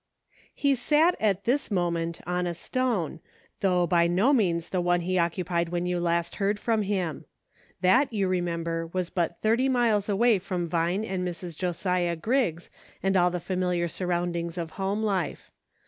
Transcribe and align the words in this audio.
HE 0.55 0.73
sat 0.73 1.15
at 1.19 1.43
this 1.43 1.69
moment 1.69 2.21
on 2.25 2.47
a 2.47 2.55
stone, 2.55 3.19
though 3.59 3.85
by 3.85 4.07
no 4.07 4.33
means 4.33 4.69
the 4.69 4.81
one 4.81 5.01
he 5.01 5.19
occupied 5.19 5.69
when 5.69 5.85
you 5.85 5.99
last 5.99 6.37
heard 6.37 6.57
from 6.57 6.81
him. 6.81 7.25
That, 7.81 8.11
you 8.11 8.27
remember, 8.27 8.87
was 8.93 9.11
but 9.11 9.37
thirty 9.43 9.69
miles 9.69 10.09
away 10.09 10.39
from 10.39 10.67
Vine 10.67 11.05
and 11.05 11.23
Mrs. 11.23 11.55
Josiah 11.55 12.15
Griggs 12.15 12.71
and 13.03 13.15
all 13.15 13.29
the 13.29 13.39
familiar 13.39 13.87
surroundings 13.87 14.57
of 14.57 14.71
home 14.71 15.03
life. 15.03 15.51